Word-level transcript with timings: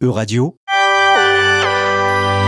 Euradio, 0.00 0.56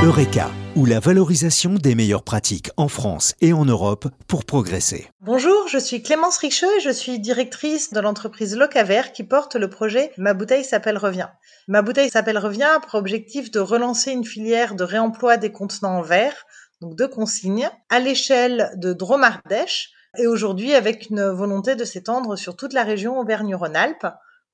Eureka, 0.04 0.52
ou 0.77 0.87
la 0.87 1.00
valorisation 1.00 1.74
des 1.74 1.96
meilleures 1.96 2.23
pratiques 2.23 2.70
en 2.76 2.86
France 2.86 3.34
et 3.40 3.52
en 3.52 3.65
Europe 3.65 4.06
pour 4.29 4.45
progresser. 4.45 5.08
Bonjour, 5.21 5.66
je 5.66 5.78
suis 5.78 6.00
Clémence 6.00 6.38
Richeux 6.38 6.68
et 6.76 6.80
je 6.80 6.90
suis 6.90 7.18
directrice 7.18 7.92
de 7.92 7.98
l'entreprise 7.98 8.56
Locaver 8.56 9.02
qui 9.12 9.24
porte 9.24 9.56
le 9.56 9.68
projet 9.68 10.12
Ma 10.16 10.32
bouteille 10.32 10.62
s'appelle 10.62 10.96
Revient. 10.96 11.26
Ma 11.66 11.82
bouteille 11.82 12.10
s'appelle 12.10 12.38
Revient 12.38 12.78
pour 12.82 12.94
objectif 12.94 13.51
de 13.51 13.59
relancer 13.59 14.12
une 14.12 14.25
filière 14.25 14.77
de 14.77 14.85
réemploi 14.85 15.37
des 15.37 15.51
contenants 15.51 15.98
en 15.98 16.03
verre, 16.03 16.46
donc 16.80 16.95
de 16.95 17.07
consignes, 17.07 17.69
à 17.89 17.98
l'échelle 17.98 18.71
de 18.77 18.93
Dromardèche 18.93 19.91
et 20.19 20.29
aujourd'hui 20.29 20.73
avec 20.73 21.11
une 21.11 21.25
volonté 21.25 21.75
de 21.75 21.85
s'étendre 21.85 22.37
sur 22.37 22.55
toute 22.55 22.75
la 22.75 22.85
région 22.85 23.19
Auvergne-Rhône-Alpes 23.19 24.07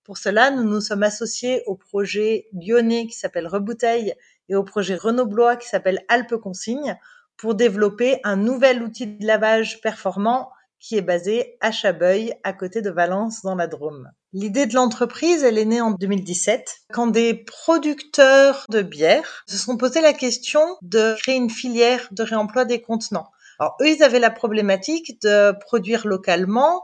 pour 0.07 0.19
cela, 0.19 0.53
nous 0.53 0.63
nous 0.63 0.81
sommes 0.81 1.03
associés 1.03 1.65
au 1.67 1.75
projet 1.75 2.47
lyonnais 2.53 3.09
qui 3.09 3.19
s'appelle 3.19 3.49
Rebouteille 3.49 4.15
et 4.49 4.55
au 4.55 4.63
projet 4.63 4.95
Renault-Blois 4.95 5.57
qui 5.57 5.69
s'appelle 5.69 6.05
Alpes 6.07 6.37
Consigne 6.37 6.97
pour 7.37 7.57
développer 7.57 8.21
un 8.23 8.37
nouvel 8.37 8.85
outil 8.85 9.09
de 9.09 9.27
lavage 9.27 9.81
performant 9.81 10.51
qui 10.79 10.97
est 10.97 11.03
basé 11.03 11.57
à 11.61 11.73
Chabeuil, 11.73 12.35
à 12.45 12.53
côté 12.53 12.83
de 12.83 12.91
Valence, 12.91 13.43
dans 13.43 13.57
la 13.57 13.67
Drôme. 13.67 14.09
L'idée 14.33 14.67
de 14.67 14.75
l'entreprise, 14.75 15.43
elle 15.43 15.59
est 15.59 15.65
née 15.65 15.81
en 15.81 15.91
2017, 15.91 16.83
quand 16.93 17.09
des 17.09 17.35
producteurs 17.35 18.65
de 18.69 18.83
bière 18.83 19.43
se 19.49 19.57
sont 19.57 19.77
posé 19.77 20.01
la 20.01 20.13
question 20.13 20.61
de 20.83 21.17
créer 21.19 21.35
une 21.35 21.51
filière 21.51 22.07
de 22.13 22.23
réemploi 22.23 22.65
des 22.65 22.81
contenants. 22.81 23.33
Alors 23.59 23.77
eux, 23.81 23.89
ils 23.89 24.03
avaient 24.03 24.21
la 24.21 24.31
problématique 24.31 25.21
de 25.23 25.53
produire 25.59 26.07
localement, 26.07 26.83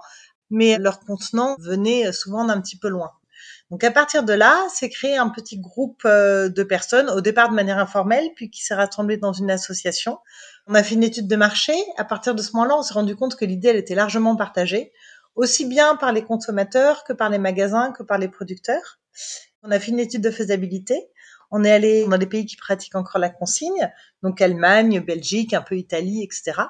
mais 0.52 0.78
leurs 0.78 1.00
contenants 1.00 1.56
venaient 1.58 2.12
souvent 2.12 2.44
d'un 2.44 2.60
petit 2.60 2.78
peu 2.78 2.88
loin. 2.88 3.10
Donc 3.72 3.84
à 3.84 3.90
partir 3.90 4.22
de 4.22 4.34
là, 4.34 4.66
c'est 4.68 4.90
créé 4.90 5.16
un 5.16 5.30
petit 5.30 5.58
groupe 5.58 6.02
euh, 6.04 6.50
de 6.50 6.62
personnes, 6.62 7.08
au 7.08 7.22
départ 7.22 7.48
de 7.48 7.54
manière 7.54 7.78
informelle, 7.78 8.28
puis 8.36 8.50
qui 8.50 8.62
s'est 8.62 8.74
rassemblé 8.74 9.16
dans 9.16 9.32
une 9.32 9.50
association. 9.50 10.18
On 10.66 10.74
a 10.74 10.82
fait 10.82 10.94
une 10.94 11.02
étude 11.02 11.26
de 11.26 11.36
marché. 11.36 11.72
À 11.96 12.04
partir 12.04 12.34
de 12.34 12.42
ce 12.42 12.52
moment-là, 12.52 12.76
on 12.76 12.82
s'est 12.82 12.92
rendu 12.92 13.16
compte 13.16 13.34
que 13.34 13.46
l'idée, 13.46 13.68
elle 13.68 13.76
était 13.76 13.94
largement 13.94 14.36
partagée, 14.36 14.92
aussi 15.36 15.64
bien 15.64 15.96
par 15.96 16.12
les 16.12 16.22
consommateurs 16.22 17.02
que 17.04 17.14
par 17.14 17.30
les 17.30 17.38
magasins, 17.38 17.92
que 17.92 18.02
par 18.02 18.18
les 18.18 18.28
producteurs. 18.28 18.98
On 19.62 19.70
a 19.70 19.80
fait 19.80 19.90
une 19.90 20.00
étude 20.00 20.22
de 20.22 20.30
faisabilité. 20.30 21.08
On 21.50 21.64
est 21.64 21.72
allé 21.72 22.06
dans 22.06 22.18
des 22.18 22.26
pays 22.26 22.44
qui 22.44 22.56
pratiquent 22.56 22.96
encore 22.96 23.20
la 23.20 23.30
consigne, 23.30 23.90
donc 24.22 24.42
Allemagne, 24.42 25.00
Belgique, 25.00 25.54
un 25.54 25.62
peu 25.62 25.76
Italie, 25.76 26.22
etc. 26.22 26.60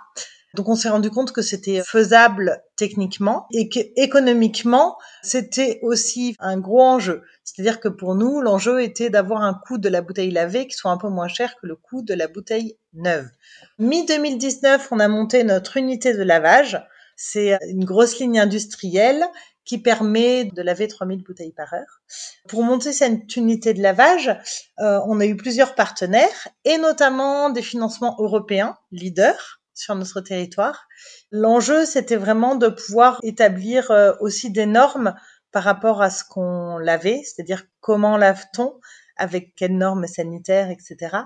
Donc 0.55 0.69
on 0.69 0.77
s'est 0.77 0.89
rendu 0.89 1.11
compte 1.11 1.33
que 1.33 1.43
c'était 1.43 1.83
faisable 1.83 2.63
techniquement 2.77 3.47
et 3.53 3.69
que 3.69 3.81
économiquement, 3.97 4.97
c'était 5.23 5.79
aussi 5.83 6.37
un 6.39 6.59
gros 6.59 6.83
enjeu. 6.83 7.23
C'est-à-dire 7.45 7.81
que 7.81 7.89
pour 7.89 8.15
nous, 8.15 8.41
l'enjeu 8.41 8.83
était 8.83 9.11
d'avoir 9.11 9.43
un 9.43 9.55
coût 9.55 9.79
de 9.79 9.89
la 9.89 10.03
bouteille 10.03 10.31
lavée 10.31 10.67
qui 10.67 10.77
soit 10.77 10.91
un 10.91 10.99
peu 10.99 11.09
moins 11.09 11.29
cher 11.29 11.57
que 11.61 11.67
le 11.67 11.77
coût 11.77 12.03
de 12.03 12.15
la 12.15 12.29
bouteille 12.29 12.77
neuve. 12.93 13.29
Mi-2019, 13.79 14.81
on 14.91 15.01
a 15.01 15.09
monté 15.09 15.43
notre 15.45 15.77
unité 15.77 16.13
de 16.13 16.23
lavage. 16.23 16.83
C'est 17.17 17.59
une 17.69 17.85
grosse 17.85 18.19
ligne 18.19 18.41
industrielle 18.41 19.25
qui 19.65 19.79
permet 19.79 20.45
de 20.45 20.63
laver 20.63 20.89
3000 20.89 21.23
bouteilles 21.23 21.53
par 21.53 21.73
heure. 21.73 22.03
Pour 22.49 22.63
monter 22.65 22.93
cette 22.93 23.37
unité 23.37 23.75
de 23.75 23.83
lavage, 23.83 24.29
euh, 24.81 25.01
on 25.07 25.21
a 25.21 25.27
eu 25.27 25.37
plusieurs 25.37 25.75
partenaires 25.75 26.49
et 26.65 26.79
notamment 26.79 27.51
des 27.51 27.63
financements 27.63 28.17
européens, 28.19 28.77
leaders, 28.91 29.62
sur 29.75 29.95
notre 29.95 30.21
territoire. 30.21 30.87
L'enjeu, 31.31 31.85
c'était 31.85 32.17
vraiment 32.17 32.57
de 32.57 32.69
pouvoir 32.69 33.19
établir 33.23 33.91
euh, 33.91 34.13
aussi 34.21 34.51
des 34.51 34.67
normes 34.67 35.15
par 35.51 35.65
rapport 35.65 36.03
à 36.03 36.11
ce 36.11 36.25
qu'on 36.25 36.79
lavait, 36.79 37.23
c'est-à-dire 37.25 37.65
comment 37.81 38.17
lave-t-on, 38.17 38.81
avec 39.17 39.55
quelles 39.55 39.77
normes 39.77 40.07
sanitaires, 40.07 40.71
etc. 40.71 41.17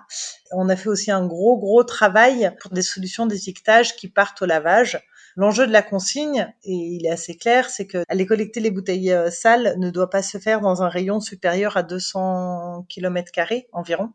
On 0.51 0.69
a 0.69 0.77
fait 0.77 0.89
aussi 0.89 1.11
un 1.11 1.27
gros, 1.27 1.59
gros 1.59 1.85
travail 1.85 2.53
pour 2.61 2.73
des 2.73 2.83
solutions 2.83 3.27
d'étiquetage 3.27 3.97
qui 3.97 4.09
partent 4.09 4.43
au 4.43 4.47
lavage. 4.47 5.01
L'enjeu 5.37 5.67
de 5.67 5.73
la 5.73 5.83
consigne, 5.83 6.53
et 6.65 6.73
il 6.73 7.07
est 7.07 7.11
assez 7.11 7.37
clair, 7.37 7.69
c'est 7.69 7.87
que 7.87 8.05
aller 8.09 8.25
collecter 8.25 8.59
les 8.59 8.71
bouteilles 8.71 9.13
euh, 9.13 9.31
sales 9.31 9.75
ne 9.79 9.91
doit 9.91 10.09
pas 10.09 10.23
se 10.23 10.39
faire 10.39 10.61
dans 10.61 10.83
un 10.83 10.89
rayon 10.89 11.21
supérieur 11.21 11.77
à 11.77 11.83
200 11.83 12.87
km 12.89 13.33
environ. 13.73 14.13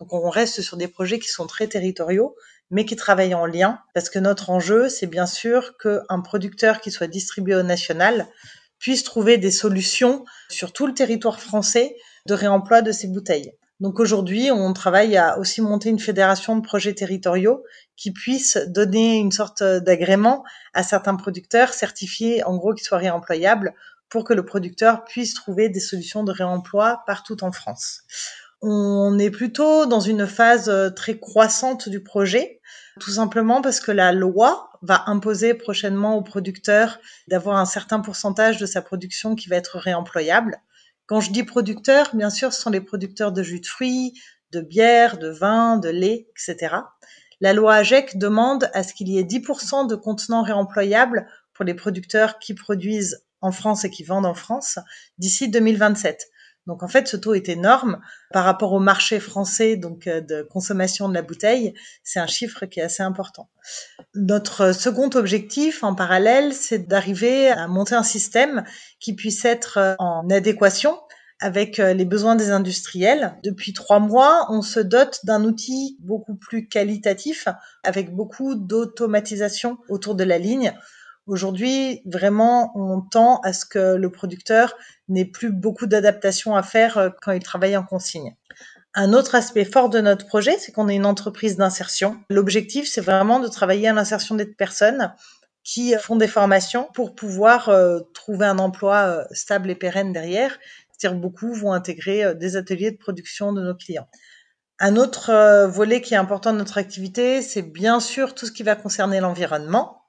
Donc 0.00 0.14
on 0.14 0.30
reste 0.30 0.62
sur 0.62 0.78
des 0.78 0.88
projets 0.88 1.18
qui 1.18 1.28
sont 1.28 1.46
très 1.46 1.68
territoriaux, 1.68 2.36
mais 2.72 2.86
qui 2.86 2.96
travaillent 2.96 3.34
en 3.34 3.46
lien, 3.46 3.78
parce 3.94 4.10
que 4.10 4.18
notre 4.18 4.50
enjeu, 4.50 4.88
c'est 4.88 5.06
bien 5.06 5.26
sûr 5.26 5.76
qu'un 5.76 6.20
producteur 6.20 6.80
qui 6.80 6.90
soit 6.90 7.06
distribué 7.06 7.54
au 7.54 7.62
national 7.62 8.26
puisse 8.78 9.04
trouver 9.04 9.38
des 9.38 9.52
solutions 9.52 10.24
sur 10.48 10.72
tout 10.72 10.88
le 10.88 10.94
territoire 10.94 11.38
français 11.38 11.94
de 12.26 12.34
réemploi 12.34 12.82
de 12.82 12.90
ces 12.90 13.06
bouteilles. 13.06 13.52
Donc 13.78 14.00
aujourd'hui, 14.00 14.50
on 14.50 14.72
travaille 14.72 15.16
à 15.16 15.38
aussi 15.38 15.60
monter 15.60 15.90
une 15.90 15.98
fédération 15.98 16.56
de 16.56 16.62
projets 16.62 16.94
territoriaux 16.94 17.62
qui 17.96 18.12
puissent 18.12 18.58
donner 18.68 19.18
une 19.18 19.32
sorte 19.32 19.62
d'agrément 19.62 20.44
à 20.72 20.82
certains 20.82 21.16
producteurs 21.16 21.74
certifiés, 21.74 22.42
en 22.44 22.56
gros, 22.56 22.74
qui 22.74 22.84
soient 22.84 22.98
réemployables 22.98 23.74
pour 24.08 24.24
que 24.24 24.34
le 24.34 24.44
producteur 24.44 25.04
puisse 25.04 25.34
trouver 25.34 25.68
des 25.68 25.80
solutions 25.80 26.22
de 26.22 26.32
réemploi 26.32 27.02
partout 27.06 27.42
en 27.42 27.50
France. 27.50 28.02
On 28.64 29.18
est 29.18 29.30
plutôt 29.30 29.86
dans 29.86 29.98
une 29.98 30.28
phase 30.28 30.68
euh, 30.68 30.88
très 30.88 31.18
croissante 31.18 31.88
du 31.88 32.00
projet, 32.00 32.60
tout 33.00 33.10
simplement 33.10 33.60
parce 33.60 33.80
que 33.80 33.90
la 33.90 34.12
loi 34.12 34.70
va 34.82 35.02
imposer 35.08 35.54
prochainement 35.54 36.16
aux 36.16 36.22
producteurs 36.22 37.00
d'avoir 37.26 37.56
un 37.56 37.64
certain 37.64 37.98
pourcentage 37.98 38.58
de 38.58 38.66
sa 38.66 38.80
production 38.80 39.34
qui 39.34 39.48
va 39.48 39.56
être 39.56 39.78
réemployable. 39.78 40.58
Quand 41.06 41.20
je 41.20 41.32
dis 41.32 41.42
producteurs, 41.42 42.14
bien 42.14 42.30
sûr, 42.30 42.52
ce 42.52 42.62
sont 42.62 42.70
les 42.70 42.80
producteurs 42.80 43.32
de 43.32 43.42
jus 43.42 43.58
de 43.58 43.66
fruits, 43.66 44.14
de 44.52 44.60
bière, 44.60 45.18
de 45.18 45.28
vin, 45.28 45.76
de 45.76 45.88
lait, 45.88 46.28
etc. 46.30 46.76
La 47.40 47.54
loi 47.54 47.74
AGEC 47.74 48.16
demande 48.16 48.70
à 48.74 48.84
ce 48.84 48.94
qu'il 48.94 49.08
y 49.08 49.18
ait 49.18 49.24
10% 49.24 49.88
de 49.88 49.96
contenants 49.96 50.44
réemployables 50.44 51.26
pour 51.52 51.64
les 51.64 51.74
producteurs 51.74 52.38
qui 52.38 52.54
produisent 52.54 53.24
en 53.40 53.50
France 53.50 53.84
et 53.84 53.90
qui 53.90 54.04
vendent 54.04 54.26
en 54.26 54.34
France 54.34 54.78
d'ici 55.18 55.48
2027. 55.48 56.28
Donc 56.66 56.82
en 56.82 56.88
fait, 56.88 57.08
ce 57.08 57.16
taux 57.16 57.34
est 57.34 57.48
énorme 57.48 58.00
par 58.30 58.44
rapport 58.44 58.72
au 58.72 58.78
marché 58.78 59.18
français 59.18 59.76
donc 59.76 60.06
euh, 60.06 60.20
de 60.20 60.42
consommation 60.42 61.08
de 61.08 61.14
la 61.14 61.22
bouteille. 61.22 61.74
C'est 62.04 62.20
un 62.20 62.26
chiffre 62.26 62.66
qui 62.66 62.80
est 62.80 62.84
assez 62.84 63.02
important. 63.02 63.48
Notre 64.14 64.72
second 64.72 65.10
objectif 65.14 65.82
en 65.82 65.94
parallèle, 65.94 66.52
c'est 66.52 66.86
d'arriver 66.86 67.48
à 67.48 67.66
monter 67.66 67.94
un 67.94 68.02
système 68.02 68.64
qui 69.00 69.14
puisse 69.14 69.44
être 69.44 69.78
euh, 69.78 69.94
en 69.98 70.28
adéquation 70.30 70.98
avec 71.40 71.80
euh, 71.80 71.92
les 71.92 72.04
besoins 72.04 72.36
des 72.36 72.50
industriels. 72.50 73.36
Depuis 73.42 73.72
trois 73.72 73.98
mois, 73.98 74.46
on 74.48 74.62
se 74.62 74.78
dote 74.78 75.20
d'un 75.24 75.44
outil 75.44 75.96
beaucoup 76.00 76.36
plus 76.36 76.68
qualitatif 76.68 77.48
avec 77.82 78.14
beaucoup 78.14 78.54
d'automatisation 78.54 79.78
autour 79.88 80.14
de 80.14 80.24
la 80.24 80.38
ligne 80.38 80.72
Aujourd'hui, 81.26 82.02
vraiment, 82.04 82.72
on 82.74 83.00
tend 83.00 83.40
à 83.42 83.52
ce 83.52 83.64
que 83.64 83.94
le 83.94 84.10
producteur 84.10 84.74
n'ait 85.08 85.24
plus 85.24 85.52
beaucoup 85.52 85.86
d'adaptations 85.86 86.56
à 86.56 86.64
faire 86.64 86.98
euh, 86.98 87.10
quand 87.22 87.30
il 87.30 87.42
travaille 87.42 87.76
en 87.76 87.84
consigne. 87.84 88.34
Un 88.94 89.12
autre 89.12 89.36
aspect 89.36 89.64
fort 89.64 89.88
de 89.88 90.00
notre 90.00 90.26
projet, 90.26 90.58
c'est 90.58 90.72
qu'on 90.72 90.88
est 90.88 90.96
une 90.96 91.06
entreprise 91.06 91.56
d'insertion. 91.56 92.20
L'objectif, 92.28 92.88
c'est 92.88 93.00
vraiment 93.00 93.38
de 93.38 93.46
travailler 93.46 93.88
à 93.88 93.92
l'insertion 93.92 94.34
des 94.34 94.46
personnes 94.46 95.14
qui 95.62 95.94
font 95.94 96.16
des 96.16 96.26
formations 96.26 96.88
pour 96.92 97.14
pouvoir 97.14 97.68
euh, 97.68 98.00
trouver 98.14 98.46
un 98.46 98.58
emploi 98.58 98.96
euh, 98.96 99.24
stable 99.30 99.70
et 99.70 99.76
pérenne 99.76 100.12
derrière. 100.12 100.58
C'est-à-dire 100.90 101.20
beaucoup 101.20 101.54
vont 101.54 101.72
intégrer 101.72 102.34
des 102.34 102.56
ateliers 102.56 102.90
de 102.90 102.98
production 102.98 103.52
de 103.52 103.62
nos 103.62 103.74
clients. 103.74 104.08
Un 104.78 104.96
autre 104.96 105.66
volet 105.66 106.00
qui 106.00 106.14
est 106.14 106.16
important 106.16 106.52
de 106.52 106.58
notre 106.58 106.78
activité, 106.78 107.42
c'est 107.42 107.62
bien 107.62 107.98
sûr 108.00 108.34
tout 108.34 108.46
ce 108.46 108.52
qui 108.52 108.62
va 108.62 108.76
concerner 108.76 109.20
l'environnement 109.20 110.01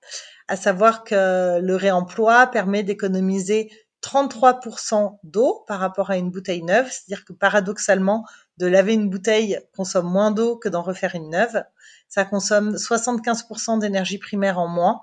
à 0.47 0.55
savoir 0.55 1.03
que 1.03 1.59
le 1.59 1.75
réemploi 1.75 2.47
permet 2.47 2.83
d'économiser 2.83 3.71
33% 4.03 5.17
d'eau 5.23 5.63
par 5.67 5.79
rapport 5.79 6.11
à 6.11 6.17
une 6.17 6.29
bouteille 6.29 6.63
neuve, 6.63 6.87
c'est-à-dire 6.91 7.23
que 7.25 7.33
paradoxalement, 7.33 8.25
de 8.57 8.67
laver 8.67 8.93
une 8.93 9.09
bouteille 9.09 9.59
consomme 9.75 10.09
moins 10.09 10.31
d'eau 10.31 10.57
que 10.57 10.69
d'en 10.69 10.81
refaire 10.81 11.15
une 11.15 11.29
neuve. 11.29 11.63
Ça 12.09 12.25
consomme 12.25 12.75
75% 12.75 13.79
d'énergie 13.79 14.17
primaire 14.17 14.59
en 14.59 14.67
moins 14.67 15.01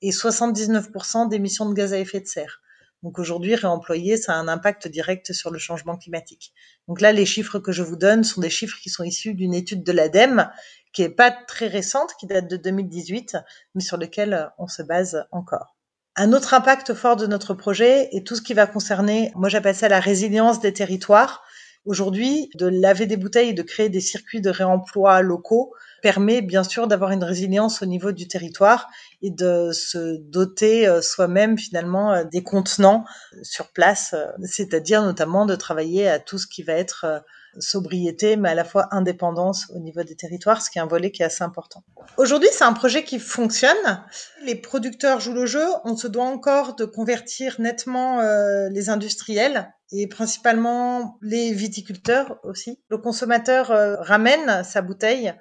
et 0.00 0.10
79% 0.10 1.28
d'émissions 1.28 1.68
de 1.68 1.74
gaz 1.74 1.92
à 1.92 1.98
effet 1.98 2.20
de 2.20 2.26
serre. 2.26 2.60
Donc 3.02 3.18
aujourd'hui, 3.18 3.54
réemployer, 3.54 4.16
ça 4.16 4.32
a 4.32 4.36
un 4.36 4.48
impact 4.48 4.88
direct 4.88 5.32
sur 5.32 5.50
le 5.50 5.58
changement 5.58 5.96
climatique. 5.96 6.52
Donc 6.88 7.00
là, 7.00 7.12
les 7.12 7.26
chiffres 7.26 7.58
que 7.58 7.72
je 7.72 7.82
vous 7.82 7.96
donne 7.96 8.24
sont 8.24 8.40
des 8.40 8.50
chiffres 8.50 8.78
qui 8.82 8.90
sont 8.90 9.04
issus 9.04 9.34
d'une 9.34 9.54
étude 9.54 9.82
de 9.82 9.92
l'ADEME, 9.92 10.50
qui 10.92 11.02
est 11.02 11.10
pas 11.10 11.30
très 11.30 11.66
récente, 11.66 12.14
qui 12.18 12.26
date 12.26 12.48
de 12.48 12.56
2018, 12.56 13.36
mais 13.74 13.82
sur 13.82 13.96
lequel 13.96 14.50
on 14.58 14.66
se 14.66 14.82
base 14.82 15.26
encore. 15.30 15.76
Un 16.16 16.32
autre 16.32 16.54
impact 16.54 16.94
fort 16.94 17.16
de 17.16 17.26
notre 17.26 17.52
projet 17.52 18.08
est 18.16 18.26
tout 18.26 18.36
ce 18.36 18.42
qui 18.42 18.54
va 18.54 18.66
concerner, 18.66 19.30
moi 19.34 19.50
j'appelle 19.50 19.74
ça 19.74 19.88
la 19.88 20.00
résilience 20.00 20.60
des 20.60 20.72
territoires. 20.72 21.44
Aujourd'hui, 21.84 22.48
de 22.54 22.66
laver 22.66 23.04
des 23.04 23.18
bouteilles 23.18 23.50
et 23.50 23.54
de 23.54 23.62
créer 23.62 23.90
des 23.90 24.00
circuits 24.00 24.40
de 24.40 24.48
réemploi 24.48 25.20
locaux 25.20 25.74
permet 26.06 26.40
bien 26.40 26.62
sûr 26.62 26.86
d'avoir 26.86 27.10
une 27.10 27.24
résilience 27.24 27.82
au 27.82 27.86
niveau 27.86 28.12
du 28.12 28.28
territoire 28.28 28.88
et 29.22 29.32
de 29.32 29.72
se 29.72 30.18
doter 30.18 30.86
euh, 30.86 31.02
soi-même 31.02 31.58
finalement 31.58 32.12
euh, 32.12 32.22
des 32.22 32.44
contenants 32.44 33.04
sur 33.42 33.72
place, 33.72 34.14
euh, 34.14 34.26
c'est-à-dire 34.44 35.02
notamment 35.02 35.46
de 35.46 35.56
travailler 35.56 36.08
à 36.08 36.20
tout 36.20 36.38
ce 36.38 36.46
qui 36.46 36.62
va 36.62 36.74
être 36.74 37.24
sobriété, 37.60 38.36
mais 38.36 38.50
à 38.50 38.54
la 38.54 38.64
fois 38.64 38.88
indépendance 38.90 39.66
au 39.74 39.78
niveau 39.78 40.02
des 40.02 40.16
territoires, 40.16 40.62
ce 40.62 40.70
qui 40.70 40.78
est 40.78 40.82
un 40.82 40.86
volet 40.86 41.10
qui 41.10 41.22
est 41.22 41.26
assez 41.26 41.44
important. 41.44 41.82
Aujourd'hui, 42.16 42.48
c'est 42.52 42.64
un 42.64 42.72
projet 42.72 43.04
qui 43.04 43.18
fonctionne. 43.18 44.04
Les 44.44 44.54
producteurs 44.54 45.20
jouent 45.20 45.34
le 45.34 45.46
jeu. 45.46 45.66
On 45.84 45.96
se 45.96 46.08
doit 46.08 46.24
encore 46.24 46.74
de 46.76 46.84
convertir 46.84 47.56
nettement 47.60 48.20
euh, 48.20 48.68
les 48.70 48.88
industriels 48.90 49.72
et 49.92 50.06
principalement 50.08 51.18
les 51.22 51.52
viticulteurs 51.52 52.38
aussi. 52.42 52.80
Le 52.88 52.98
consommateur 52.98 53.70
euh, 53.70 53.96
ramène 54.00 54.64
sa 54.64 54.82
bouteille 54.82 55.32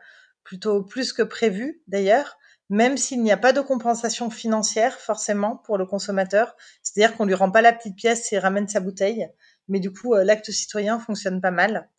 plutôt 0.46 0.84
plus 0.84 1.12
que 1.12 1.24
prévu 1.24 1.82
d'ailleurs 1.88 2.38
même 2.70 2.98
s'il 2.98 3.22
n'y 3.22 3.32
a 3.32 3.38
pas 3.38 3.54
de 3.54 3.62
compensation 3.62 4.30
financière 4.30 5.00
forcément 5.00 5.56
pour 5.58 5.78
le 5.78 5.86
consommateur. 5.86 6.56
C'est-à-dire 6.82 7.16
qu'on 7.16 7.26
lui 7.26 7.36
rend 7.36 7.52
pas 7.52 7.62
la 7.62 7.74
petite 7.74 7.96
pièce 7.96 8.32
et 8.34 8.40
ramène 8.40 8.68
sa 8.68 8.80
bouteille. 8.80 9.28
Mais 9.68 9.80
du 9.80 9.92
coup, 9.92 10.16
euh, 10.16 10.24
l'acte 10.24 10.52
citoyen 10.52 11.00
fonctionne 11.00 11.42
pas 11.42 11.52
mal. 11.52 11.90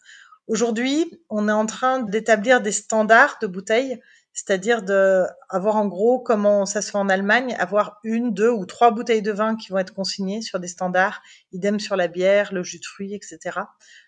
Aujourd'hui, 0.49 1.21
on 1.29 1.49
est 1.49 1.53
en 1.53 1.67
train 1.67 2.01
d'établir 2.01 2.61
des 2.61 2.73
standards 2.73 3.39
de 3.41 3.47
bouteilles, 3.47 4.01
c'est-à-dire 4.37 4.83
de 4.83 5.25
avoir 5.49 5.77
en 5.77 5.87
gros 5.87 6.21
comment 6.21 6.67
ça 6.67 6.83
se 6.83 6.91
fait 6.91 6.99
en 6.99 7.09
Allemagne, 7.09 7.57
avoir 7.59 7.99
une, 8.05 8.35
deux 8.35 8.51
ou 8.51 8.67
trois 8.67 8.91
bouteilles 8.91 9.23
de 9.23 9.33
vin 9.33 9.57
qui 9.57 9.73
vont 9.73 9.79
être 9.79 9.95
consignées 9.95 10.43
sur 10.43 10.61
des 10.61 10.69
standards, 10.69 11.23
idem 11.53 11.81
sur 11.81 11.97
la 11.97 12.07
bière, 12.07 12.53
le 12.53 12.63
jus 12.63 12.79
de 12.79 12.85
fruits, 12.85 13.15
etc. 13.15 13.61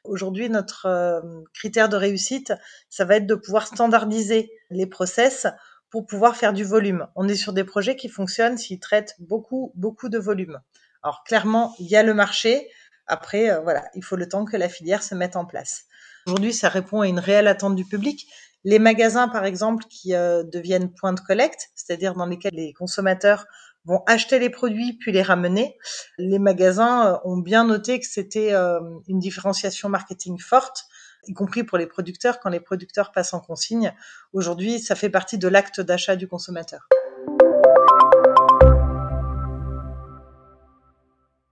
Aujourd'hui, 0.05 0.51
notre 0.51 0.85
euh, 0.85 1.23
critère 1.55 1.89
de 1.89 1.97
réussite, 1.97 2.53
ça 2.91 3.07
va 3.07 3.17
être 3.17 3.27
de 3.27 3.35
pouvoir 3.35 3.67
standardiser 3.67 4.53
les 4.69 4.87
process 4.87 5.47
pour 5.89 6.05
pouvoir 6.05 6.37
faire 6.37 6.53
du 6.53 6.63
volume. 6.63 7.09
On 7.17 7.27
est 7.27 7.35
sur 7.35 7.55
des 7.55 7.65
projets 7.65 7.97
qui 7.97 8.11
fonctionnent 8.11 8.59
s'ils 8.59 8.81
traitent 8.81 9.15
beaucoup, 9.19 9.73
beaucoup 9.77 10.11
de 10.11 10.19
volume. 10.19 10.61
Alors 11.03 11.25
clairement, 11.25 11.75
il 11.79 11.87
y 11.87 11.97
a 11.97 12.03
le 12.03 12.13
marché. 12.13 12.69
Après, 13.07 13.49
euh, 13.49 13.61
voilà, 13.61 13.89
il 13.95 14.05
faut 14.05 14.17
le 14.17 14.29
temps 14.29 14.45
que 14.45 14.59
la 14.59 14.69
filière 14.69 15.03
se 15.03 15.15
mette 15.15 15.37
en 15.37 15.47
place. 15.47 15.87
Aujourd'hui, 16.27 16.53
ça 16.53 16.69
répond 16.69 17.01
à 17.01 17.09
une 17.09 17.19
réelle 17.19 17.49
attente 17.49 17.75
du 17.75 17.87
public. 17.87 18.29
Les 18.65 18.79
magasins, 18.79 19.29
par 19.29 19.45
exemple, 19.45 19.85
qui 19.89 20.15
euh, 20.15 20.43
deviennent 20.43 20.93
points 20.93 21.13
de 21.13 21.21
collecte, 21.21 21.69
c'est-à-dire 21.75 22.15
dans 22.15 22.27
lesquels 22.27 22.55
les 22.55 22.73
consommateurs 22.73 23.47
vont 23.85 24.03
acheter 24.07 24.39
les 24.39 24.51
produits 24.51 24.95
puis 24.99 25.13
les 25.13 25.23
ramener. 25.23 25.79
Les 26.19 26.39
magasins 26.39 27.15
euh, 27.15 27.19
ont 27.25 27.39
bien 27.39 27.65
noté 27.65 28.01
que 28.01 28.07
c'était 28.07 28.53
une 28.53 29.19
différenciation 29.19 29.89
marketing 29.89 30.39
forte 30.39 30.85
y 31.27 31.35
compris 31.35 31.65
pour 31.65 31.79
les 31.79 31.87
producteurs, 31.87 32.41
quand 32.41 32.51
les 32.51 32.61
producteurs 32.61 33.13
passent 33.13 33.35
en 33.35 33.41
consigne. 33.41 33.95
Aujourd'hui, 34.33 34.81
ça 34.81 34.95
fait 34.95 35.11
partie 35.11 35.39
de 35.39 35.49
l'acte 35.49 35.81
d'achat 35.81 36.17
du 36.17 36.27
consommateur. 36.27 36.89